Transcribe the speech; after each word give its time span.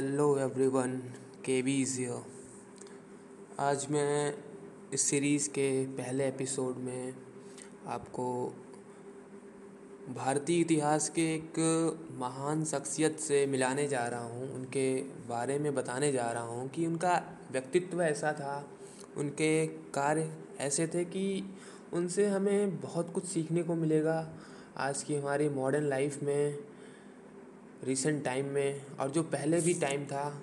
Hello 0.00 0.38
everyone 0.38 0.96
K 1.44 1.62
B 1.62 1.84
here 1.84 2.22
आज 3.58 3.86
मैं 3.90 4.34
इस 4.94 5.00
सीरीज़ 5.00 5.48
के 5.48 5.86
पहले 5.86 6.28
एपिसोड 6.28 6.76
में 6.76 7.14
आपको 7.86 8.54
भारतीय 10.14 10.60
इतिहास 10.60 11.08
के 11.08 11.34
एक 11.34 11.52
महान 12.12 12.64
शख्सियत 12.64 13.18
से 13.18 13.46
मिलाने 13.46 13.88
जा 13.88 14.06
रहा 14.06 14.24
हूँ, 14.24 14.54
उनके 14.54 15.02
बारे 15.02 15.58
में 15.58 15.74
बताने 15.74 16.12
जा 16.12 16.30
रहा 16.30 16.42
हूँ 16.42 16.68
कि 16.68 16.86
उनका 16.86 17.22
व्यक्तित्व 17.52 18.02
ऐसा 18.02 18.32
था, 18.32 18.68
उनके 19.16 19.66
कार्य 19.66 20.36
ऐसे 20.58 20.86
थे 20.86 21.04
कि 21.04 21.56
उनसे 21.92 22.26
हमें 22.26 22.80
बहुत 22.80 23.12
कुछ 23.12 23.24
सीखने 23.24 23.62
को 23.62 23.74
मिलेगा। 23.74 24.34
आज 24.76 25.02
की 25.02 25.16
हमारी 25.16 25.48
मॉडर्न 25.48 25.88
लाइफ 25.88 26.22
में 26.22 26.69
रिसेंट 27.84 28.24
टाइम 28.24 28.46
में 28.46 28.96
और 28.96 29.10
जो 29.10 29.22
पहले 29.22 29.60
भी 29.60 29.74
टाइम 29.74 30.04
था 30.06 30.42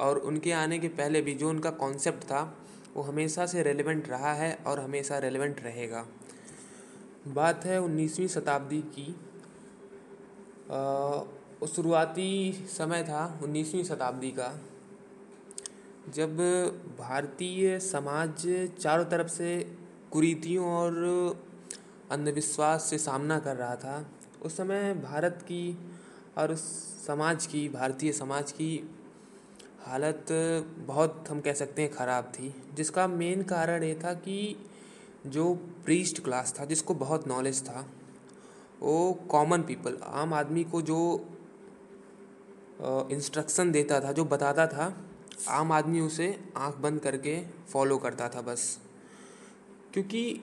और 0.00 0.18
उनके 0.18 0.52
आने 0.52 0.78
के 0.78 0.88
पहले 0.88 1.20
भी 1.20 1.34
जो 1.34 1.48
उनका 1.48 1.70
कॉन्सेप्ट 1.70 2.24
था, 2.24 2.42
वो 2.94 3.02
हमेशा 3.02 3.46
से 3.46 3.62
रेलेवेंट 3.62 4.08
रहा 4.08 4.32
है 4.32 4.54
और 4.66 4.80
हमेशा 4.80 5.18
रेलेवेंट 5.18 5.60
रहेगा। 5.64 6.06
बात 7.28 7.64
है 7.64 7.80
उन्नीसवीं 7.80 8.28
शताब्दी 8.28 8.80
की। 8.94 9.14
शुरुआती 11.66 12.52
समय 12.70 13.02
था 13.02 13.40
उन्नीसवीं 13.42 13.84
शताब्दी 13.84 14.30
का, 14.30 14.52
जब 16.08 16.36
भारतीय 16.98 17.78
समाज 17.80 18.46
चारों 18.80 19.04
तरफ़ 19.04 19.28
से 19.28 19.76
कुरीतियों 20.12 20.66
और 20.66 20.94
अंधविश्वास 22.10 22.84
से 22.84 22.98
सामना 22.98 23.38
कर 23.38 23.56
रहा 23.56 23.76
था। 23.76 24.10
उस 24.42 24.56
समय 24.56 24.94
भारत 24.94 25.38
की 25.42 25.78
और 26.38 26.52
उस 26.52 26.62
समाज 27.06 27.46
की, 27.46 27.68
भारतीय 27.68 28.12
समाज 28.12 28.52
की 28.52 28.90
हालत 29.80 30.26
बहुत, 30.78 31.24
हम 31.28 31.40
कह 31.40 31.52
सकते 31.52 31.82
हैं, 31.82 31.92
ख़राब 31.92 32.24
थी। 32.24 32.54
जिसका 32.74 33.06
मेन 33.06 33.42
कारण 33.42 33.82
ये 33.82 33.94
था 34.04 34.12
कि 34.14 34.66
जो 35.26 35.54
प्रीस्ट 35.84 36.24
क्लास 36.24 36.54
था, 36.60 36.64
जिसको 36.64 36.94
बहुत 36.94 37.26
नॉलेज 37.28 37.62
था, 37.62 37.86
वो 38.80 39.12
कॉमन 39.30 39.62
पीपल 39.62 39.96
आम 40.02 40.34
आदमी 40.34 40.64
को 40.64 40.82
जो 40.82 40.98
इंस्ट्रक्शन 43.12 43.72
देता 43.72 44.00
था, 44.00 44.12
जो 44.12 44.24
बताता 44.24 44.66
था, 44.66 44.92
आम 45.48 45.72
आदमी 45.72 46.00
उसे 46.00 46.44
आँख 46.56 46.76
बंद 46.76 47.00
करके 47.00 47.40
फॉलो 47.72 47.98
करता 47.98 48.28
था 48.28 48.40
बस। 48.40 48.78
क्योंकि 49.92 50.40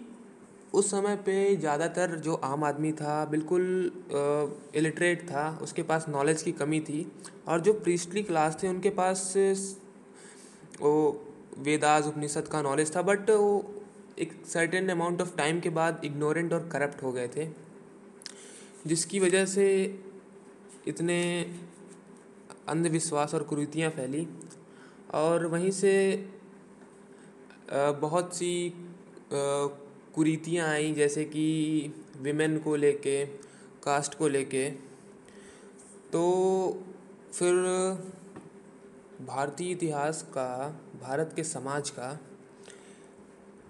उस 0.76 0.90
समय 0.92 1.16
पे 1.26 1.56
ज़्यादातर 1.56 2.16
जो 2.20 2.34
आम 2.46 2.64
आदमी 2.64 2.92
था, 2.94 3.26
बिल्कुल 3.26 3.64
इलिटरेट 4.76 5.22
था, 5.30 5.60
उसके 5.62 5.84
पास 5.84 6.06
नॉलेज 6.10 6.42
की 6.42 6.52
कमी 6.54 6.80
थी। 6.82 7.06
और 7.48 7.62
जो 7.62 7.74
प्रीस्टली 7.76 8.24
क्लास 8.24 8.58
थे, 8.64 8.68
उनके 8.68 8.90
पास 8.92 9.34
वो 10.82 10.94
वेदास 11.60 12.08
उपनिषद 12.08 12.48
का 12.48 12.62
नॉलेज 12.62 12.96
था 12.96 13.02
बट 13.02 13.30
वो 13.30 13.52
एक 14.20 14.34
सर्टेन 14.48 14.90
अमाउंट 14.90 15.22
ऑफ़ 15.22 15.36
टाइम 15.38 15.60
के 15.60 15.70
बाद 15.72 16.02
इग्नोरेंट 16.06 16.54
और 16.54 16.68
करप्ट 16.72 17.04
हो 17.04 17.12
गए 17.12 17.28
थे। 17.36 17.48
जिसकी 18.88 19.20
वजह 19.20 19.46
से 19.48 19.68
इतने 20.88 21.20
अंधविश्वास 22.70 23.34
और 23.36 23.44
कुरीतियाँ 23.44 23.90
फैली। 23.92 24.28
और 25.14 25.46
वहीं 25.48 25.72
से 25.72 25.94
बहुत 28.02 28.36
सी 28.36 28.52
कुरीतियाँ 30.16 30.68
आई 30.70 30.92
जैसे 30.94 31.24
कि 31.26 31.46
विमेन 32.18 32.58
को 32.60 32.76
लेके 32.76 33.26
कास्ट 33.84 34.18
को 34.18 34.28
लेके। 34.28 34.70
तो 36.12 36.24
फिर 37.34 37.54
भारतीय 39.22 39.72
इतिहास 39.72 40.22
का, 40.30 40.70
भारत 41.02 41.34
के 41.36 41.44
समाज 41.44 41.90
का 41.90 42.12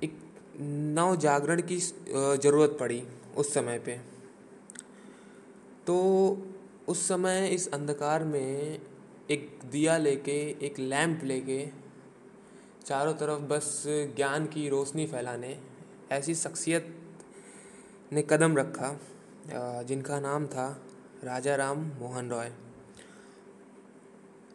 एक 0.04 0.18
नव 0.60 1.16
जागरण 1.16 1.62
की 1.62 1.78
ज़रूरत 1.78 2.78
पड़ी 2.80 3.02
उस 3.38 3.54
समय 3.54 3.80
पे। 3.80 3.98
तो 5.88 5.98
उस 6.88 7.08
समय 7.08 7.48
इस 7.48 7.68
अंधकार 7.74 8.24
में 8.24 8.80
एक 9.32 9.60
दिया 9.72 9.98
लेके, 9.98 10.40
एक 10.62 10.80
लैंप 10.80 11.24
लेके 11.24 11.66
चारों 12.86 13.14
तरफ़ 13.14 13.42
बस 13.42 13.84
ज्ञान 14.16 14.46
की 14.46 14.68
रोशनी 14.70 15.06
फैलाने 15.08 15.58
ऐसी 16.12 16.36
शख्सियत 16.36 16.88
ने 18.14 18.22
कदम 18.30 18.58
रखा 18.58 18.90
जिनका 19.84 20.20
नाम 20.20 20.46
था 20.48 20.68
राजा 21.24 21.56
राम 21.56 21.86
मोहन 22.00 22.30
रॉय। 22.30 22.52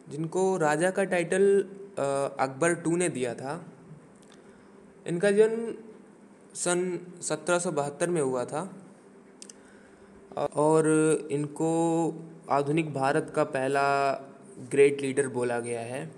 जिनको 0.09 0.57
राजा 0.57 0.91
का 0.91 1.03
टाइटल 1.03 1.43
अकबर 2.39 2.73
टू 2.75 2.95
ने 2.95 3.09
दिया 3.09 3.33
था। 3.33 3.53
इनका 5.07 5.31
जन्म 5.31 5.73
सन 6.55 6.99
सत्रह 7.21 7.59
सौ 7.59 7.71
बहत्तर 7.71 8.09
में 8.09 8.21
हुआ 8.21 8.45
था। 8.45 8.63
और 10.55 10.87
इनको 11.31 11.69
आधुनिक 12.49 12.93
भारत 12.93 13.31
का 13.35 13.43
पहला 13.43 14.11
ग्रेट 14.71 15.01
लीडर 15.01 15.27
बोला 15.27 15.59
गया 15.59 15.81
है। 15.81 16.11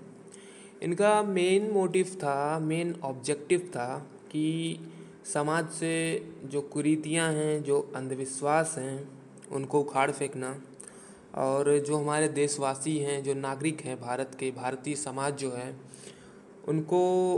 इनका 0.82 1.22
मेन 1.22 1.70
मोटिव 1.70 2.16
था 2.22 2.58
मेन 2.58 2.94
ऑब्जेक्टिव 3.04 3.70
था 3.70 3.98
कि 4.30 4.46
समाज 5.32 5.68
से 5.68 6.26
जो 6.44 6.60
कुरीतियाँ 6.60 7.32
हैं, 7.32 7.62
जो 7.62 7.92
अंधविश्वास 7.96 8.74
हैं, 8.78 9.08
उनको 9.52 9.80
उखाड़ 9.80 10.10
फेंकना 10.10 10.62
और 11.34 11.78
जो 11.78 11.96
हमारे 11.96 12.28
देशवासी 12.28 12.98
हैं, 12.98 13.22
जो 13.22 13.34
नागरिक 13.34 13.80
हैं 13.80 14.00
भारत 14.00 14.36
के, 14.40 14.50
भारतीय 14.50 14.94
समाज 14.94 15.34
जो 15.34 15.50
है, 15.50 15.76
उनको, 16.68 17.34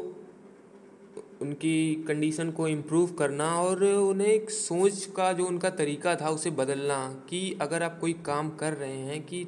उनकी 1.43 2.05
कंडीशन 2.09 2.51
को 2.51 2.69
इम्प्रूव 2.69 3.13
करना 3.13 3.63
और 3.63 3.85
उन्हें 3.85 4.29
एक 4.29 4.51
सोच 4.51 5.09
का 5.17 5.33
जो 5.33 5.47
उनका 5.47 5.71
तरीका 5.71 6.17
था, 6.17 6.31
उसे 6.31 6.51
बदलना 6.51 7.25
कि 7.31 7.59
अगर 7.61 7.83
आप 7.83 7.99
कोई 8.01 8.13
काम 8.13 8.51
कर 8.51 8.73
रहे 8.73 8.97
हैं 8.97 9.23
कि 9.23 9.47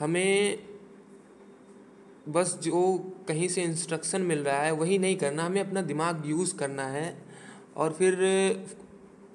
हमें 0.00 0.58
बस 2.28 2.58
जो 2.62 3.12
कहीं 3.28 3.48
से 3.48 3.62
इंस्ट्रक्शन 3.62 4.22
मिल 4.22 4.38
रहा 4.38 4.60
है, 4.62 4.72
वही 4.72 4.98
नहीं 4.98 5.16
करना, 5.16 5.44
हमें 5.44 5.60
अपना 5.60 5.82
दिमाग 5.82 6.22
यूज़ 6.26 6.56
करना 6.56 6.86
है 6.86 7.22
और 7.76 7.92
फिर 7.92 8.66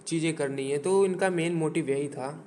चीज़ें 0.07 0.33
करनी 0.35 0.69
है। 0.71 0.77
तो 0.77 1.05
इनका 1.05 1.29
मेन 1.29 1.53
मोटिव 1.53 1.89
यही 1.89 2.07
था। 2.07 2.45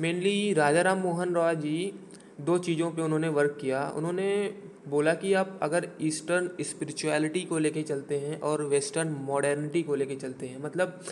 मेनली 0.00 0.52
राजा 0.52 0.82
राम 0.82 0.98
मोहन 0.98 1.34
रॉय 1.34 1.56
जी 1.56 1.92
दो 2.40 2.58
चीज़ों 2.58 2.90
पे 2.90 3.02
उन्होंने 3.02 3.28
वर्क 3.28 3.58
किया। 3.60 3.88
उन्होंने 3.88 4.54
बोला 4.88 5.14
कि 5.14 5.32
आप 5.34 5.58
अगर 5.62 5.88
ईस्टर्न 6.00 6.50
स्पिरिचुअलिटी 6.60 7.40
को 7.40 7.58
लेके 7.58 7.82
चलते 7.82 8.18
हैं 8.18 8.40
और 8.40 8.62
वेस्टर्न 8.62 9.08
मॉडर्निटी 9.08 9.82
को 9.82 9.94
लेके 9.94 10.16
चलते 10.16 10.46
हैं 10.46 10.62
मतलब 10.62 11.04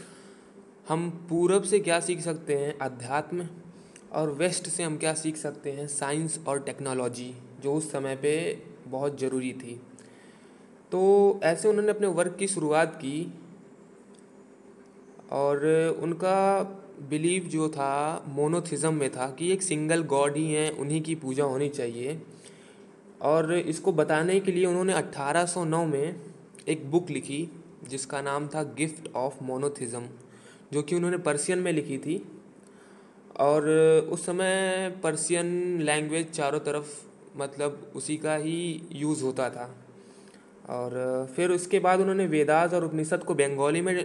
हम 0.88 1.10
पूरब 1.30 1.62
से 1.62 1.78
क्या 1.78 2.00
सीख 2.00 2.20
सकते 2.20 2.54
हैं? 2.54 2.78
अध्यात्म 2.78 3.46
और 4.12 4.30
वेस्ट 4.30 4.68
से 4.68 4.82
हम 4.82 4.96
क्या 4.96 5.14
सीख 5.14 5.36
सकते 5.36 5.72
हैं? 5.72 5.86
साइंस 5.86 6.40
और 6.48 6.60
टेक्नोलॉजी 6.60 7.34
जो 7.62 7.74
उस 7.74 7.92
समय 7.92 8.16
पे 8.16 8.62
बहुत 8.86 9.20
ज़रूरी 9.20 9.52
थी। 9.52 9.80
तो 10.92 11.40
ऐसे 11.42 11.68
उन्होंने 11.68 11.90
अपने 11.90 12.06
वर्क 12.06 12.36
की 12.36 12.48
शुरुआत 12.48 12.96
की 12.96 13.34
और 15.30 15.66
उनका 16.02 16.62
बिलीव 17.00 17.42
जो 17.42 17.68
था, 17.68 18.24
मोनोथिज़म 18.28 18.94
में 18.94 19.10
था 19.10 19.30
कि 19.30 19.52
एक 19.52 19.62
सिंगल 19.62 20.02
गॉड 20.02 20.36
ही 20.36 20.52
हैं, 20.52 20.78
उन्हीं 20.78 21.02
की 21.02 21.14
पूजा 21.14 21.44
होनी 21.44 21.68
चाहिए। 21.68 22.22
और 23.22 23.54
इसको 23.54 23.92
बताने 23.92 24.40
के 24.40 24.52
लिए 24.52 24.66
उन्होंने 24.66 24.92
1809 24.92 25.86
में 25.86 26.20
एक 26.68 26.90
बुक 26.90 27.10
लिखी, 27.10 27.48
जिसका 27.88 28.22
नाम 28.22 28.48
था 28.48 28.62
गिफ्ट 28.62 29.14
ऑफ़ 29.14 29.44
मोनोथिज़म, 29.44 30.06
जो 30.72 30.82
कि 30.82 30.94
उन्होंने 30.94 31.18
पर्सियन 31.18 31.58
में 31.58 31.72
लिखी 31.72 31.98
थी। 31.98 32.22
और 33.36 33.68
उस 34.10 34.26
समय 34.26 34.88
पर्सियन 35.02 35.80
लैंग्वेज 35.82 36.30
चारों 36.30 36.60
तरफ़ 36.60 37.09
मतलब 37.36 37.92
उसी 37.96 38.16
का 38.16 38.34
ही 38.34 38.82
यूज़ 38.92 39.22
होता 39.24 39.50
था। 39.50 39.74
और, 40.68 41.32
फिर 41.36 41.50
उसके 41.50 41.78
बाद 41.78 42.00
उन्होंने 42.00 42.26
वेदास 42.26 42.72
और 42.72 42.84
उपनिषद 42.84 43.24
को 43.24 43.34
बंगाली 43.34 43.80
में 43.80 43.96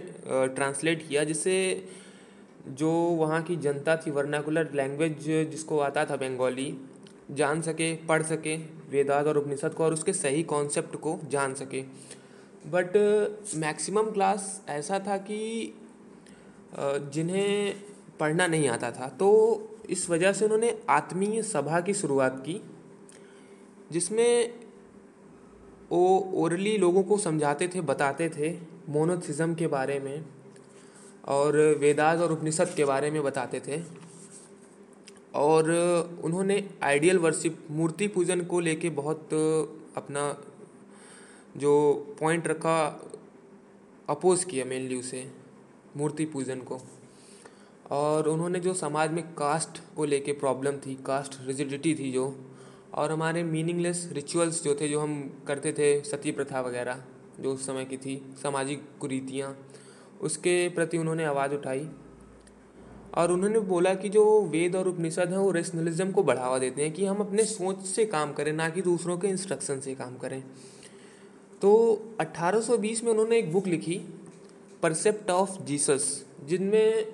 ट्रांसलेट 0.54 1.08
किया, 1.08 1.24
जिससे 1.24 1.88
जो 2.68 2.90
वहाँ 2.90 3.42
की 3.42 3.56
जनता 3.56 3.96
थी 3.96 4.10
वर्नाकुलर 4.10 4.70
लैंग्वेज 4.74 5.18
जिसको 5.50 5.78
आता 5.78 6.04
था 6.04 6.16
बंगाली, 6.16 6.76
जान 7.30 7.62
सके, 7.62 7.94
पढ़ 7.96 8.22
सके 8.22 8.56
वेदास 8.90 9.26
और 9.26 9.38
उपनिषद 9.38 9.74
को 9.74 9.84
और 9.84 9.92
उसके 9.92 10.12
सही 10.12 10.42
कॉन्सेप्ट 10.42 10.96
को 10.96 11.18
जान 11.28 11.54
सके। 11.54 11.82
बट 12.66 12.96
मैक्सिमम 13.54 14.10
क्लास 14.10 14.62
ऐसा 14.68 14.98
था 14.98 15.16
कि 15.16 15.74
जिन्हें 16.78 17.74
पढ़ना 18.20 18.46
नहीं 18.46 18.68
आता 18.68 18.90
था। 18.90 19.08
तो 19.08 19.28
इस 19.90 20.08
वजह 20.10 20.32
से 20.32 20.44
उन्होंने 20.44 20.78
आत्मीय 20.90 21.42
सभा 21.42 21.80
की 21.80 21.94
शुरुआत 21.94 22.40
की। 22.40 22.60
जिसमें 23.92 24.54
वो 25.90 26.18
ओरली 26.34 26.76
लोगों 26.78 27.02
को 27.02 27.18
समझाते 27.18 27.68
थे, 27.68 27.80
बताते 27.80 28.28
थे 28.28 28.50
मोनोथिज़म 28.88 29.54
के 29.54 29.66
बारे 29.66 29.98
में 30.00 30.24
और 31.28 31.56
वेदास 31.80 32.20
और 32.20 32.32
उपनिषद 32.32 32.72
के 32.76 32.84
बारे 32.84 33.10
में 33.10 33.22
बताते 33.22 33.60
थे। 33.60 33.82
और 35.34 35.70
उन्होंने 36.24 36.68
आइडियल 36.82 37.18
वर्शिप 37.18 37.58
मूर्ति 37.70 38.06
पूजन 38.08 38.40
को 38.44 38.60
लेके 38.60 38.90
बहुत 38.90 39.34
अपना 39.96 40.22
जो 41.56 41.72
पॉइंट 42.20 42.46
रखा 42.48 42.78
अपोज 44.08 44.44
किया 44.44 44.64
मेनली 44.64 44.96
उसे, 44.96 45.30
मूर्ति 45.96 46.24
पूजन 46.24 46.60
को। 46.60 46.80
और 47.90 48.28
उन्होंने 48.28 48.60
जो 48.60 48.74
समाज 48.74 49.10
में 49.10 49.22
कास्ट 49.34 49.80
को 49.96 50.04
लेके 50.04 50.32
प्रॉब्लम 50.32 50.76
थी 50.76 50.94
कास्ट 51.06 51.38
रिजिडिटी 51.46 51.94
थी 51.94 52.10
जो 52.12 52.28
और 52.94 53.12
हमारे 53.12 53.42
मीनिंगलेस 53.42 54.08
रिचुअल्स 54.12 54.62
जो 54.64 54.74
थे, 54.74 54.88
जो 54.88 55.00
हम 55.00 55.44
करते 55.46 55.72
थे, 55.72 56.00
सती 56.02 56.32
प्रथा 56.32 56.60
वगैरह, 56.60 57.02
जो 57.40 57.52
उस 57.54 57.66
समय 57.66 57.84
की 57.84 57.96
थी, 57.96 58.16
सामाजिक 58.42 58.82
कुरीतियाँ, 59.00 59.56
उसके 60.20 60.68
प्रति 60.68 60.98
उन्होंने 60.98 61.24
आवाज़ 61.24 61.54
उठाई। 61.54 61.88
और 63.14 63.32
उन्होंने 63.32 63.60
बोला 63.60 63.94
कि 63.94 64.08
जो 64.08 64.42
वेद 64.42 64.76
और 64.76 64.88
उपनिषद 64.88 65.30
हैं, 65.30 65.38
वो 65.38 65.50
रेशनलिज्म 65.50 66.10
को 66.12 66.22
बढ़ावा 66.22 66.58
देते 66.58 66.82
हैं 66.82 66.92
कि 66.92 67.04
हम 67.04 67.16
अपने 67.16 67.44
सोच 67.44 67.84
से 67.86 68.06
काम 68.06 68.32
करें, 68.32 68.52
ना 68.52 68.68
कि 68.68 68.82
दूसरों 68.82 69.18
के 69.18 69.28
इंस्ट्रक्शन 69.28 69.80
से 69.80 69.94
काम 69.94 70.16
करें। 70.16 70.42
तो 71.62 71.72
1820 72.20 73.02
में 73.04 73.10
उन्होंने 73.10 73.38
एक 73.38 73.52
बुक 73.52 73.66
लिखी 73.66 74.00
परसेप्ट 74.82 75.30
ऑफ़ 75.30 75.62
जीसस 75.62 76.26
जिनमें 76.44 77.06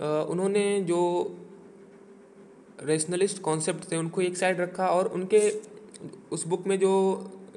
उन्होंने 0.00 0.80
जो 0.80 1.00
रेशनलिस्ट 2.80 3.42
कॉन्सेप्ट 3.42 3.92
थे, 3.92 3.96
उनको 3.96 4.20
एक 4.20 4.36
साइड 4.36 4.60
रखा 4.60 4.88
और 4.88 5.06
उनके 5.06 5.60
उस 6.32 6.46
बुक 6.46 6.66
में 6.66 6.78
जो 6.78 6.92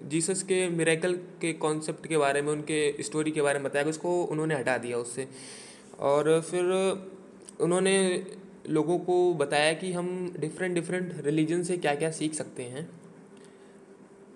जीसस 0.03 0.43
के 0.43 0.69
मिरेकल 0.69 1.13
के 1.13 1.53
कॉन्सेप्ट 1.53 2.07
के 2.07 2.17
बारे 2.17 2.41
में, 2.41 2.51
उनके 2.53 3.03
स्टोरी 3.03 3.31
के 3.31 3.41
बारे 3.41 3.59
में 3.59 3.63
बताया 3.63 3.83
गया, 3.83 3.89
उसको 3.89 4.23
उन्होंने 4.23 4.55
हटा 4.55 4.77
दिया 4.77 4.97
उससे। 4.97 5.27
और 5.99 6.41
फिर 6.41 6.63
उन्होंने 7.61 8.25
लोगों 8.69 8.99
को 8.99 9.33
बताया 9.33 9.73
कि 9.73 9.91
हम 9.93 10.33
डिफरेंट 10.39 10.75
डिफरेंट 10.75 11.13
रिलीजन 11.17 11.63
से 11.63 11.77
क्या 11.77 11.95
क्या 11.95 12.11
सीख 12.11 12.33
सकते 12.33 12.63
हैं। 12.63 12.89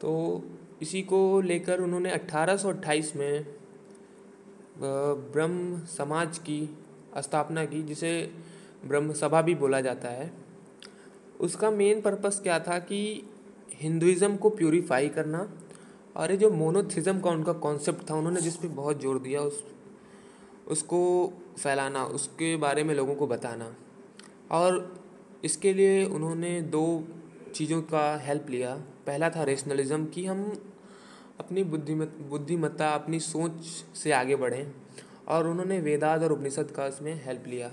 तो 0.01 0.43
इसी 0.81 1.01
को 1.01 1.41
लेकर 1.41 1.79
उन्होंने 1.79 2.11
1828 2.11 3.15
में 3.15 3.45
ब्रह्म 5.31 5.79
समाज 5.85 6.37
की 6.37 6.77
स्थापना 7.17 7.65
की, 7.65 7.83
जिसे 7.83 8.31
ब्रह्म 8.85 9.13
सभा 9.13 9.41
भी 9.41 9.55
बोला 9.55 9.81
जाता 9.81 10.09
है। 10.09 10.48
उसका 11.39 11.71
मेन 11.71 12.01
पर्पस 12.01 12.39
क्या 12.43 12.59
था 12.59 12.79
कि 12.79 13.29
हिंदुज़म 13.73 14.35
को 14.37 14.49
प्योरीफाई 14.49 15.09
करना 15.09 15.49
और 16.17 16.31
ये 16.31 16.37
जो 16.37 16.49
मोनोथिज़म 16.49 17.19
का 17.19 17.29
उनका 17.29 17.53
कॉन्सेप्ट 17.53 18.09
था, 18.09 18.15
उन्होंने 18.15 18.41
जिस 18.41 18.55
पर 18.55 18.67
बहुत 18.67 19.01
ज़ोर 19.01 19.19
दिया 19.19 19.41
उस, 19.41 19.63
उसको 20.67 21.33
फैलाना, 21.59 22.03
उसके 22.05 22.55
बारे 22.55 22.83
में 22.83 22.95
लोगों 22.95 23.15
को 23.15 23.27
बताना। 23.27 23.75
और 24.51 25.01
इसके 25.43 25.73
लिए 25.73 26.05
उन्होंने 26.05 26.61
दो 26.61 27.03
चीज़ों 27.55 27.81
का 27.81 28.17
हेल्प 28.17 28.49
लिया। 28.49 28.75
पहला 29.07 29.29
था 29.29 29.43
रेशनलिज्म 29.43 30.05
कि 30.05 30.25
हम 30.25 30.61
अपनी 31.39 31.63
बुद्धिमत 31.63 32.17
बुद्धिमत्ता, 32.29 32.89
अपनी 32.89 33.19
सोच 33.19 33.63
से 33.95 34.11
आगे 34.11 34.35
बढ़ें। 34.35 34.71
और 35.27 35.47
उन्होंने 35.47 35.79
वेदाद 35.79 36.23
और 36.23 36.31
उपनिषद 36.31 36.71
का 36.71 36.87
इसमें 36.87 37.25
हेल्प 37.25 37.43
लिया। 37.47 37.71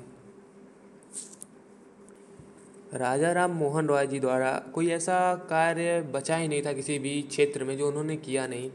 राजा 2.96 3.32
राम 3.32 3.50
मोहन 3.50 3.86
रॉय 3.86 4.06
जी 4.06 4.20
द्वारा 4.20 4.50
कोई 4.74 4.88
ऐसा 4.90 5.34
कार्य 5.50 6.00
बचा 6.14 6.36
ही 6.36 6.48
नहीं 6.48 6.62
था 6.64 6.72
किसी 6.72 6.98
भी 6.98 7.22
क्षेत्र 7.22 7.64
में 7.64 7.76
जो 7.78 7.88
उन्होंने 7.88 8.16
किया 8.16 8.46
नहीं। 8.46 8.70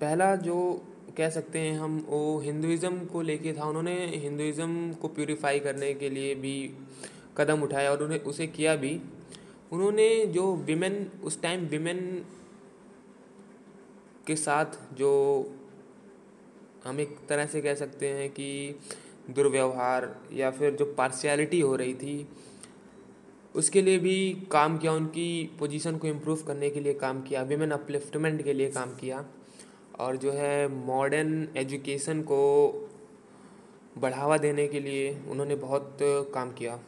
पहला 0.00 0.34
जो 0.36 0.56
कह 1.16 1.30
सकते 1.30 1.58
हैं 1.58 1.78
हम, 1.78 1.98
वो 2.08 2.38
हिंदुज़म 2.40 2.98
को 3.04 3.22
लेके 3.22 3.52
था। 3.52 3.64
उन्होंने 3.64 3.94
हिंदुज़म 4.06 4.92
को 4.92 5.08
प्योरीफाई 5.08 5.58
करने 5.58 5.92
के 5.94 6.10
लिए 6.10 6.34
भी 6.34 6.54
कदम 7.36 7.62
उठाया 7.62 7.90
और 7.90 8.02
उन्हें, 8.02 8.20
उसे 8.20 8.46
किया 8.46 8.76
भी। 8.76 9.00
उन्होंने 9.72 10.26
जो 10.26 10.54
विमेन 10.56 11.10
उस 11.24 11.40
टाइम 11.42 11.66
विमेन 11.66 12.24
के 14.26 14.36
साथ 14.36 14.78
जो 14.94 15.12
हम 16.84 17.00
एक 17.00 17.16
तरह 17.28 17.46
से 17.46 17.60
कह 17.60 17.74
सकते 17.74 18.08
हैं 18.08 18.28
कि 18.30 18.78
दुर्व्यवहार 19.30 20.14
या 20.32 20.50
फिर 20.50 20.74
जो 20.74 20.84
पार्शियलिटी 20.98 21.60
हो 21.60 21.76
रही 21.76 21.94
थी 21.94 22.28
उसके 23.54 23.82
लिए 23.82 23.98
भी 23.98 24.46
काम 24.50 24.78
किया, 24.78 24.92
उनकी 24.92 25.56
पोजीशन 25.58 25.96
को 25.96 26.06
इम्प्रूव 26.06 26.42
करने 26.46 26.70
के 26.70 26.80
लिए 26.80 26.94
काम 26.94 27.20
किया 27.22 27.42
विमेन 27.42 27.70
अपलिफ्टमेंट 27.70 28.42
के 28.44 28.52
लिए 28.52 28.70
काम 28.70 28.94
किया 28.94 29.24
और 29.98 30.16
जो 30.16 30.32
है 30.32 30.68
मॉडर्न 30.68 31.48
एजुकेशन 31.56 32.22
को 32.22 32.40
बढ़ावा 33.98 34.36
देने 34.38 34.66
के 34.68 34.80
लिए 34.80 35.12
उन्होंने 35.28 35.54
बहुत 35.56 35.98
काम 36.34 36.52
किया। 36.52 36.78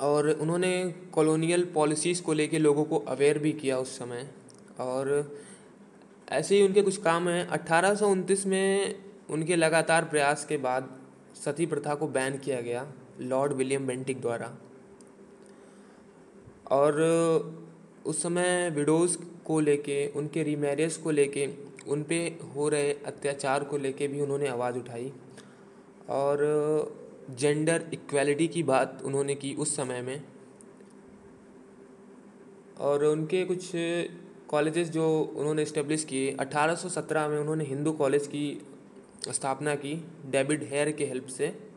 और 0.00 0.28
उन्होंने 0.30 0.72
कॉलोनियल 1.12 1.64
पॉलिसीज़ 1.64 2.22
को 2.22 2.32
लेके 2.32 2.58
लोगों 2.58 2.84
को 2.84 2.98
अवेयर 3.08 3.38
भी 3.38 3.52
किया 3.52 3.78
उस 3.78 3.98
समय 3.98 4.28
और 4.80 5.38
ऐसे 6.28 6.56
ही 6.56 6.62
उनके 6.62 6.82
कुछ 6.82 6.96
काम 6.96 7.28
हैं। 7.28 7.46
अट्ठारह 7.46 8.06
में 8.46 8.94
उनके 9.30 9.56
लगातार 9.56 10.04
प्रयास 10.04 10.44
के 10.44 10.56
बाद 10.56 10.88
सती 11.44 11.66
प्रथा 11.66 11.94
को 11.94 12.08
बैन 12.08 12.38
किया 12.38 12.60
गया। 12.60 12.86
लॉर्ड 13.20 13.52
विलियम 13.52 13.86
बेंटिक 13.86 14.20
द्वारा। 14.20 14.56
और, 16.70 17.02
उस 18.06 18.22
समय 18.22 18.70
विडोज़ 18.70 19.18
को 19.44 19.60
लेके, 19.60 20.08
उनके 20.08 20.42
रीमैरिज 20.42 20.96
को 20.96 21.10
लेके 21.10 21.48
उन 21.88 22.02
पे 22.02 22.38
हो 22.54 22.68
रहे 22.68 22.92
अत्याचार 22.92 23.64
को 23.64 23.76
लेके 23.78 24.08
भी 24.08 24.20
उन्होंने 24.20 24.48
आवाज़ 24.48 24.78
उठाई। 24.78 25.12
और, 26.08 26.38
जेंडर 27.30 27.90
इक्वालिटी 27.92 28.48
की 28.48 28.62
बात 28.62 29.02
उन्होंने 29.04 29.34
की 29.34 29.54
उस 29.54 29.76
समय 29.76 30.02
में। 30.02 30.24
और 32.80 33.04
उनके 33.04 33.44
कुछ 33.44 33.72
कॉलेजेस 34.48 34.88
जो 34.88 35.20
उन्होंने 35.20 35.62
इस्टेब्लिश 35.62 36.04
किए 36.04 36.36
1817 36.40 37.28
में 37.28 37.38
उन्होंने 37.38 37.64
हिंदू 37.64 37.92
कॉलेज 37.92 38.26
की 38.26 38.66
स्थापना 39.28 39.74
की, 39.74 40.04
डेविड 40.26 40.62
हेयर 40.62 40.90
के 40.90 41.06
हेल्प 41.06 41.26
से। 41.26 41.67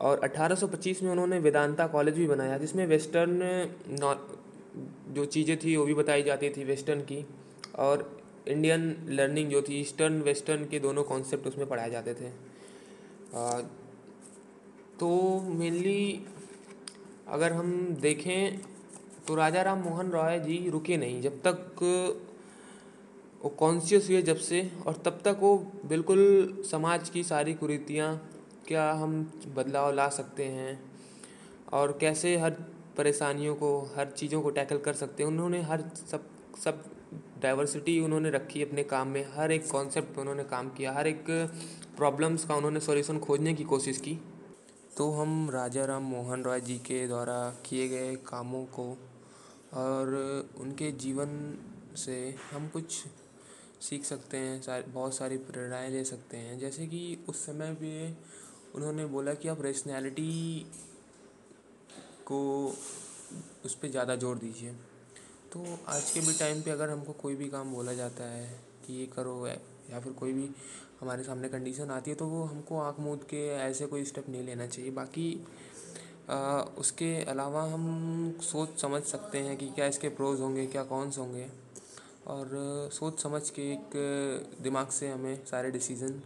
और 0.00 0.20
1825 0.20 1.02
में 1.02 1.10
उन्होंने 1.10 1.38
वेदांता 1.38 1.86
कॉलेज 1.86 2.14
भी 2.14 2.26
बनाया 2.26 2.58
जिसमें 2.58 2.86
वेस्टर्न 2.86 3.38
जो 5.14 5.24
चीज़ें 5.24 5.56
थी 5.56 5.76
वो 5.76 5.84
भी 5.84 5.94
बताई 5.94 6.22
जाती 6.22 6.50
थी 6.50 6.64
वेस्टर्न 6.64 7.00
की 7.00 7.24
और 7.78 8.22
इंडियन 8.48 8.94
लर्निंग 9.08 9.50
जो 9.50 9.62
थी 9.62 9.80
ईस्टर्न 9.80 10.20
वेस्टर्न 10.22 10.64
के 10.64 10.78
दोनों 10.80 11.02
कॉन्सेप्ट 11.02 11.46
उसमें 11.46 11.66
पढ़ाए 11.68 11.90
जाते 11.90 12.14
थे। 12.14 12.28
आ, 13.36 13.60
तो 15.00 15.40
मेनली 15.40 16.26
अगर 17.28 17.52
हम 17.52 17.72
देखें 18.00 18.60
तो 19.28 19.34
राजा 19.34 19.62
राम 19.62 19.78
मोहन 19.78 20.10
रॉय 20.10 20.38
जी 20.40 20.68
रुके 20.70 20.96
नहीं 20.96 21.20
जब 21.22 21.40
तक 21.46 21.82
वो 23.42 23.48
कॉन्शियस 23.58 24.08
हुए 24.10 24.22
जब 24.22 24.36
से 24.36 24.70
और 24.86 25.02
तब 25.04 25.20
तक 25.24 25.36
वो 25.40 25.56
बिल्कुल 25.86 26.22
समाज 26.70 27.08
की 27.10 27.22
सारी 27.24 27.54
कुरीतियाँ 27.54 28.10
क्या 28.68 28.92
हम 28.92 29.22
बदलाव 29.54 29.92
ला 29.94 30.08
सकते 30.08 30.44
हैं? 30.44 30.80
और 31.72 31.98
कैसे 32.00 32.36
हर 32.36 32.50
परेशानियों 32.96 33.54
को, 33.54 33.80
हर 33.96 34.10
चीज़ों 34.10 34.42
को 34.42 34.50
टैकल 34.50 34.78
कर 34.78 34.92
सकते 34.92 35.22
हैं? 35.22 35.30
उन्होंने 35.30 35.62
हर 35.62 35.84
सब 36.10 36.28
सब 36.64 36.84
डाइवर्सिटी 37.42 38.00
उन्होंने 38.00 38.30
रखी 38.30 38.62
अपने 38.62 38.82
काम 38.82 39.08
में। 39.08 39.24
हर 39.32 39.52
एक 39.52 39.70
कॉन्सेप्ट 39.70 40.18
उन्होंने 40.18 40.44
काम 40.44 40.68
किया। 40.68 40.92
हर 40.92 41.06
एक 41.06 41.24
प्रॉब्लम्स 41.96 42.44
का 42.44 42.54
उन्होंने 42.54 42.80
सॉल्यूशन 42.80 43.18
खोजने 43.18 43.54
की 43.54 43.64
कोशिश 43.64 43.98
की। 43.98 44.18
तो 44.96 45.10
हम 45.10 45.50
राजा 45.50 45.84
राम 45.84 46.02
मोहन 46.02 46.42
रॉय 46.42 46.60
जी 46.60 46.78
के 46.78 47.06
द्वारा 47.06 47.38
किए 47.66 47.88
गए 47.88 48.14
कामों 48.16 48.64
को 48.64 48.86
और 49.74 50.14
उनके 50.58 50.90
जीवन 50.92 51.58
से 51.96 52.34
हम 52.52 52.68
कुछ 52.68 53.04
सीख 53.80 54.04
सकते 54.04 54.36
हैं 54.36 54.84
बहुत 54.92 55.14
सारी 55.14 55.36
प्रेरणाएँ 55.36 55.90
ले 55.90 56.04
सकते 56.04 56.36
हैं। 56.36 56.58
जैसे 56.58 56.86
कि 56.86 57.24
उस 57.28 57.46
समय 57.46 57.72
भी 57.72 58.14
उन्होंने 58.74 59.04
बोला 59.06 59.34
कि 59.34 59.48
आप 59.48 59.62
रेशनैलिटी 59.62 60.66
को 62.26 62.40
उस 63.64 63.74
पर 63.74 63.88
ज़्यादा 63.88 64.16
ज़ोर 64.16 64.38
दीजिए। 64.38 64.72
तो 65.52 65.64
आज 65.88 66.10
के 66.10 66.20
भी 66.20 66.32
टाइम 66.38 66.62
पे 66.62 66.70
अगर 66.70 66.90
हमको 66.90 67.12
कोई 67.12 67.34
भी 67.34 67.48
काम 67.48 67.72
बोला 67.74 67.92
जाता 67.94 68.24
है 68.24 68.46
कि 68.86 68.94
ये 68.94 69.06
करो 69.06 69.46
या 69.46 70.00
फिर 70.00 70.12
कोई 70.12 70.32
भी 70.32 70.48
हमारे 71.00 71.22
सामने 71.24 71.48
कंडीशन 71.48 71.90
आती 71.90 72.10
है 72.10 72.16
तो 72.16 72.26
वो 72.26 72.42
हमको 72.44 72.78
आँख 72.80 73.00
मूंद 73.00 73.24
के 73.30 73.46
ऐसे 73.48 73.86
कोई 73.86 74.04
स्टेप 74.04 74.28
नहीं 74.28 74.42
लेना 74.42 74.66
चाहिए। 74.66 74.90
बाकी 74.92 75.46
आ, 76.30 76.60
उसके 76.78 77.14
अलावा 77.24 77.62
हम 77.64 78.38
सोच 78.42 78.80
समझ 78.80 79.02
सकते 79.02 79.38
हैं 79.38 79.56
कि 79.56 79.68
क्या 79.70 79.86
इसके 79.86 80.08
प्रोज 80.10 80.40
होंगे 80.40 80.66
क्या 80.66 80.82
कॉन्स 80.84 81.18
होंगे। 81.18 81.46
और 82.26 82.48
सोच 82.92 83.22
समझ 83.22 83.48
के 83.50 83.62
एक 83.72 83.90
दिमाग 84.62 84.88
से 84.90 85.10
हमें 85.10 85.44
सारे 85.46 85.70
डिसीज़न 85.70 86.20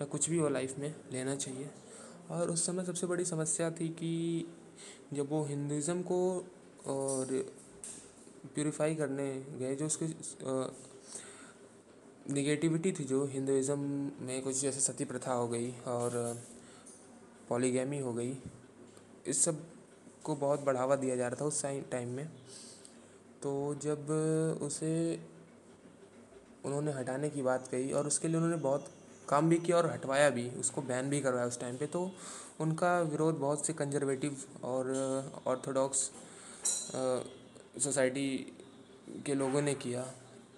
या 0.00 0.04
कुछ 0.06 0.28
भी 0.30 0.38
हो 0.38 0.48
लाइफ 0.48 0.78
में 0.78 0.94
लेना 1.12 1.34
चाहिए। 1.36 1.70
और 2.30 2.50
उस 2.50 2.66
समय 2.66 2.84
सबसे 2.84 3.06
बड़ी 3.06 3.24
समस्या 3.24 3.70
थी 3.70 3.88
कि 3.88 4.46
जब 5.12 5.30
वो 5.30 5.42
हिंदुज़म 5.44 6.02
को 6.02 6.20
और 6.86 7.26
प्योरीफाई 8.54 8.94
करने 8.94 9.32
गए, 9.58 9.74
जो 9.76 9.86
उसके 9.86 10.06
निगेटिविटी 12.34 12.92
थी, 12.92 13.04
जो 13.04 13.24
हिंदुज़म 13.26 13.78
में 14.20 14.42
कुछ 14.42 14.60
जैसे 14.60 14.80
सती 14.80 15.04
प्रथा 15.04 15.32
हो 15.32 15.48
गई 15.48 15.70
और 15.86 16.42
पॉलीगैमी 17.48 17.98
हो 17.98 18.12
गई, 18.12 18.36
इस 19.26 19.44
सबको 19.44 20.34
बहुत 20.36 20.64
बढ़ावा 20.64 20.96
दिया 20.96 21.16
जा 21.16 21.28
रहा 21.28 21.40
था 21.40 21.44
उस 21.44 21.62
टाइम 21.64 22.08
में। 22.08 22.26
तो 23.42 23.74
जब 23.82 24.10
उसे 24.62 24.92
उन्होंने 26.64 26.92
हटाने 26.92 27.30
की 27.30 27.42
बात 27.42 27.68
कही 27.68 27.92
और 27.92 28.06
उसके 28.06 28.28
लिए 28.28 28.36
उन्होंने 28.36 28.56
बहुत 28.62 28.88
काम 29.30 29.48
भी 29.48 29.58
किया 29.58 29.76
और 29.76 29.90
हटवाया 29.92 30.30
भी, 30.30 30.48
उसको 30.50 30.82
बैन 30.82 31.10
भी 31.10 31.20
करवाया 31.20 31.46
उस 31.46 31.60
टाइम 31.60 31.76
पे 31.76 31.86
तो 31.86 32.10
उनका 32.60 33.00
विरोध 33.02 33.38
बहुत 33.38 33.66
से 33.66 33.72
कंजर्वेटिव 33.72 34.36
और 34.64 34.92
ऑर्थोडॉक्स 35.46 36.10
सोसाइटी 37.78 38.28
के 39.26 39.34
लोगों 39.34 39.62
ने 39.62 39.74
किया। 39.74 40.04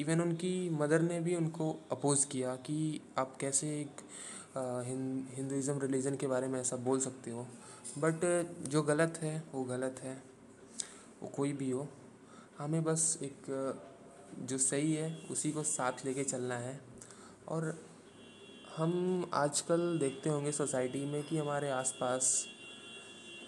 इवन 0.00 0.20
उनकी 0.20 0.70
मदर 0.70 1.02
ने 1.02 1.20
भी 1.20 1.34
उनको 1.36 1.70
अपोज़ 1.92 2.26
किया 2.26 2.54
कि 2.56 3.00
आप 3.18 3.36
कैसे 3.40 3.68
एक 3.80 4.00
हिंदुज़म 5.36 5.78
रिलीजन 5.80 6.16
के 6.16 6.26
बारे 6.26 6.46
में 6.46 6.60
ऐसा 6.60 6.76
बोल 6.78 7.00
सकते 7.00 7.30
हो। 7.30 7.46
बट 7.98 8.24
जो 8.68 8.82
गलत 8.82 9.18
है, 9.22 9.42
वो 9.54 9.64
गलत 9.64 10.00
है। 10.02 10.22
वो 11.22 11.28
कोई 11.28 11.52
भी 11.52 11.70
हो। 11.70 11.86
हमें 12.58 12.82
बस 12.84 13.18
एक 13.22 13.46
जो 14.40 14.58
सही 14.58 14.92
है, 14.94 15.16
उसी 15.30 15.52
को 15.52 15.62
साथ 15.62 16.04
लेके 16.04 16.24
चलना 16.24 16.58
है। 16.58 16.80
और 17.48 17.74
हम 18.76 19.30
आजकल 19.34 19.80
देखते 19.98 20.30
होंगे 20.30 20.50
सोसाइटी 20.52 21.04
में 21.06 21.22
कि 21.22 21.38
हमारे 21.38 21.70
आसपास 21.70 22.28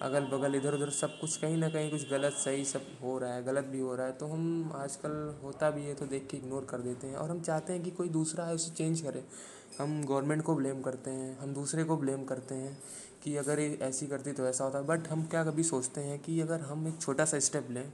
अगल 0.02 0.25
बगल 0.26 0.54
इधर 0.54 0.75
उधर 0.75 0.90
सब 0.90 1.19
कुछ 1.21 1.37
कहीं 1.37 1.57
ना 1.57 1.69
कहीं 1.69 1.90
कुछ 1.90 2.09
गलत, 2.11 2.33
सही 2.35 2.64
सब 2.64 2.87
हो 3.02 3.16
रहा 3.19 3.35
है, 3.35 3.45
गलत 3.45 3.64
भी 3.64 3.81
हो 3.81 3.95
रहा 3.95 4.07
है 4.07 4.12
तो 4.12 4.26
हम 4.26 4.73
आजकल 4.76 5.38
होता 5.43 5.71
भी 5.71 5.85
है 5.85 5.95
तो 5.95 6.07
देख 6.07 6.26
के 6.31 6.37
इग्नोर 6.37 6.64
कर 6.64 6.81
देते 6.81 7.07
हैं। 7.07 7.16
और 7.16 7.31
हम 7.31 7.40
चाहते 7.40 7.73
हैं 7.73 7.83
कि 7.83 7.90
कोई 7.90 8.09
दूसरा 8.09 8.45
है 8.45 8.54
उसे 8.54 8.71
चेंज 8.73 9.00
करे। 9.00 9.25
हम 9.78 10.04
गवर्नमेंट 10.04 10.43
को 10.43 10.54
ब्लेम 10.54 10.83
करते 10.83 11.11
हैं, 11.11 11.38
हम 11.38 11.54
दूसरे 11.54 11.85
को 11.85 11.97
ब्लेम 11.97 12.25
करते 12.25 12.54
हैं 12.54 12.76
कि 13.25 13.37
अगर 13.37 13.61
ये 13.61 13.78
ऐसी 13.83 14.07
करती 14.07 14.33
तो 14.33 14.47
ऐसा 14.47 14.64
होता। 14.64 14.83
बट 14.85 15.09
हम 15.09 15.25
क्या 15.26 15.45
कभी 15.45 15.62
सोचते 15.62 16.00
हैं 16.00 16.19
कि 16.19 16.40
अगर 16.40 16.61
हम 16.62 16.87
एक 16.88 17.00
छोटा 17.00 17.25
सा 17.25 17.38
स्टेप 17.40 17.71
लें 17.71 17.93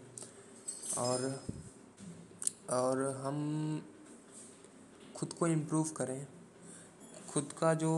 और 0.98 1.40
और 2.72 3.06
हम 3.24 3.82
खुद 5.16 5.32
को 5.32 5.46
इम्प्रूव 5.46 5.88
करें 5.96 6.26
खुद 7.30 7.52
का 7.58 7.72
जो 7.74 7.92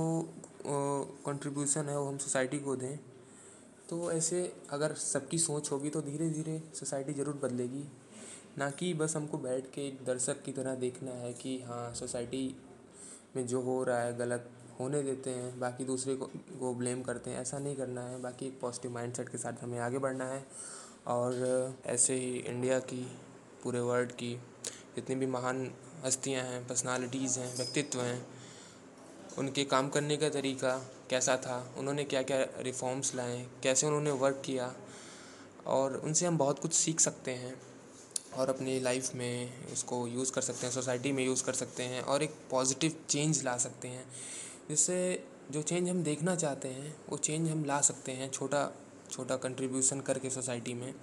कंट्रीब्यूशन 0.67 1.89
है 1.89 1.99
वो 1.99 2.07
हम 2.07 2.19
सोसाइटी 2.19 2.59
को 2.59 2.75
दें 2.77 2.97
तो 3.89 4.11
ऐसे 4.13 4.41
अगर 4.71 4.95
सबकी 4.95 5.39
सोच 5.39 5.71
होगी 5.73 5.91
तो 5.91 6.01
धीरे 6.03 6.29
धीरे 6.31 6.61
सोसाइटी 6.75 7.13
ज़रूर 7.13 7.35
बदलेगी। 7.43 7.85
ना 8.59 8.69
कि 8.71 8.93
बस 8.95 9.17
हमको 9.17 9.39
बैठ 9.39 9.71
के 9.75 9.87
एक 9.89 10.05
दर्शक 10.07 10.43
की 10.43 10.53
तरह 10.53 10.75
देखना 10.75 11.11
है 11.13 11.33
कि 11.33 11.59
हाँ 11.63 11.93
सोसाइटी 11.95 12.45
में 13.37 13.47
जो 13.47 13.61
हो 13.61 13.83
रहा 13.85 14.01
है, 14.01 14.17
गलत 14.19 14.51
होने 14.81 15.03
देते 15.03 15.31
हैं, 15.31 15.59
बाकी 15.61 15.85
दूसरे 15.85 16.15
को 16.17 16.27
को 16.61 16.75
ब्लेम 16.75 17.03
करते 17.03 17.31
हैं। 17.31 17.41
ऐसा 17.41 17.59
नहीं 17.59 17.77
करना 17.77 18.03
है, 18.03 18.21
बाकी 18.23 18.47
एक 18.47 18.59
पॉजिटिव 18.61 18.93
माइंडसेट 18.93 19.29
के 19.29 19.39
साथ 19.39 19.63
हमें 19.63 19.79
आगे 19.81 19.99
बढ़ना 19.99 20.25
है। 20.25 20.45
और 21.07 21.75
ऐसे 21.87 22.15
ही 22.15 22.37
इंडिया 22.39 22.79
की, 22.81 23.03
पूरे 23.63 23.81
वर्ल्ड 23.81 24.13
की 24.13 24.35
जितनी 24.95 25.17
भी 25.17 25.27
महान 25.29 25.71
हस्तियाँ 26.05 26.45
हैं 26.45 26.67
पर्सनालिटीज़ 26.69 27.39
हैं, 27.39 27.55
व्यक्तित्व 27.57 28.01
हैं 28.01 28.42
उनके 29.39 29.65
काम 29.65 29.89
करने 29.89 30.17
का 30.17 30.29
तरीका 30.29 30.91
कैसा 31.11 31.37
था? 31.37 31.75
उन्होंने 31.77 32.05
क्या 32.05 32.23
क्या 32.23 32.63
रिफॉर्म्स 32.63 33.15
लाए? 33.15 33.47
कैसे 33.63 33.87
उन्होंने 33.87 34.11
वर्क 34.11 34.43
किया? 34.45 34.75
और 35.67 35.97
उनसे 35.97 36.27
हम 36.27 36.39
बहुत 36.39 36.59
कुछ 36.59 36.73
सीख 36.73 37.01
सकते 37.01 37.31
हैं 37.31 37.63
और 38.35 38.49
अपनी 38.49 38.81
लाइफ 38.81 39.15
में 39.15 39.67
उसको 39.67 40.07
यूज़ 40.07 40.33
कर 40.33 40.41
सकते 40.41 40.67
हैं 40.67 40.75
सोसाइटी 40.75 41.13
में 41.13 41.25
यूज़ 41.25 41.45
कर 41.45 41.53
सकते 41.53 41.83
हैं 41.83 42.03
और 42.03 42.23
एक 42.23 42.35
पॉजिटिव 42.51 42.97
चेंज 43.09 43.45
ला 43.45 43.57
सकते 43.57 43.89
हैं। 43.89 44.07
जिससे 44.69 45.25
जो 45.51 45.63
चेंज 45.63 45.89
हम 45.89 46.03
देखना 46.03 46.37
चाहते 46.37 46.69
हैं, 46.69 46.97
वो 47.09 47.17
चेंज 47.19 47.51
हम 47.51 47.65
ला 47.65 47.81
सकते 47.81 48.13
हैं 48.13 48.31
छोटा 48.31 48.71
छोटा 49.11 49.37
कंट्रीब्यूशन 49.37 50.01
करके 50.01 50.31
सोसाइटी 50.31 50.75
में। 50.75 50.95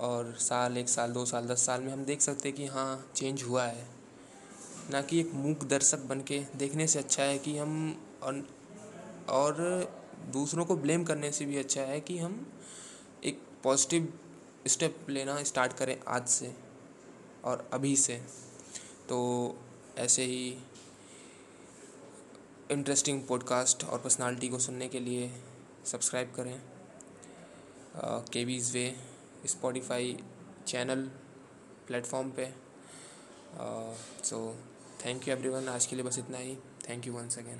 और 0.00 0.36
साल, 0.38 0.76
एक 0.76 0.88
साल, 0.88 1.12
दो 1.12 1.26
साल, 1.26 1.46
दस 1.46 1.66
साल 1.66 1.80
में 1.80 1.92
हम 1.92 2.04
देख 2.04 2.20
सकते 2.20 2.48
हैं 2.48 2.58
कि 2.58 2.66
हाँ 2.66 3.10
चेंज 3.16 3.42
हुआ 3.42 3.64
है। 3.64 4.03
ना 4.90 5.02
कि 5.02 5.20
एक 5.20 5.32
मूक 5.34 5.64
दर्शक 5.64 5.98
बन 5.98 6.20
के 6.20 6.38
देखने 6.56 6.86
से 6.86 6.98
अच्छा 6.98 7.22
है 7.22 7.38
कि 7.38 7.56
हम 7.58 7.72
और 9.28 9.56
दूसरों 10.32 10.64
को 10.64 10.76
ब्लेम 10.76 11.04
करने 11.04 11.30
से 11.32 11.44
भी 11.44 11.56
अच्छा 11.56 11.82
है 11.82 12.00
कि 12.00 12.18
हम 12.18 12.46
एक 13.24 13.40
पॉजिटिव 13.62 14.12
स्टेप 14.66 15.06
लेना 15.08 15.42
स्टार्ट 15.42 15.72
करें 15.72 15.96
आज 16.08 16.28
से 16.28 16.54
और 17.44 17.68
अभी 17.72 17.96
से। 17.96 18.16
तो 19.08 19.18
ऐसे 19.98 20.24
ही 20.24 20.58
इंटरेस्टिंग 22.70 23.22
पॉडकास्ट 23.22 23.84
और 23.84 23.98
पर्सनालिटी 23.98 24.48
को 24.48 24.58
सुनने 24.58 24.88
के 24.88 25.00
लिए 25.00 25.30
सब्सक्राइब 25.86 26.32
करें। 26.36 26.60
के 28.32 28.44
वीज़ 28.44 28.72
वे, 28.72 28.96
स्पॉटिफाई 29.46 30.16
चैनल 30.66 31.02
प्लेटफॉर्म 31.86 32.30
पे। 32.30 32.52
सो 34.24 34.38
थैंक 35.04 35.26
यू 35.28 35.34
एवरीवन 35.34 35.68
आज 35.68 35.86
के 35.86 35.96
लिए 35.96 36.04
बस 36.04 36.18
इतना 36.18 36.38
ही. 36.38 36.56
Thank 36.88 37.06
you 37.06 37.12
once 37.12 37.38
again 37.38 37.58